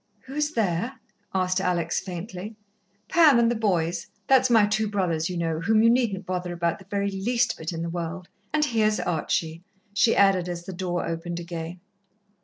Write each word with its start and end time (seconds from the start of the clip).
"Who 0.25 0.33
is 0.33 0.53
there?" 0.53 0.93
asked 1.31 1.61
Alex 1.61 1.99
faintly. 1.99 2.55
"Pam 3.07 3.37
and 3.37 3.51
the 3.51 3.55
boys 3.55 4.07
that's 4.25 4.49
my 4.49 4.65
two 4.65 4.89
brothers, 4.89 5.29
you 5.29 5.37
know, 5.37 5.59
whom 5.59 5.83
you 5.83 5.91
needn't 5.91 6.25
bother 6.25 6.51
about 6.53 6.79
the 6.79 6.85
very 6.89 7.11
least 7.11 7.55
bit 7.55 7.71
in 7.71 7.83
the 7.83 7.87
world, 7.91 8.27
and 8.51 8.65
here's 8.65 8.99
Archie," 8.99 9.61
she 9.93 10.15
added, 10.15 10.49
as 10.49 10.65
the 10.65 10.73
door 10.73 11.05
opened 11.07 11.39
again. 11.39 11.81